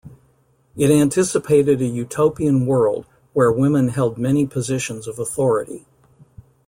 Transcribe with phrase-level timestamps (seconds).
[0.75, 5.85] It anticipated a utopian world where women held many positions of authority.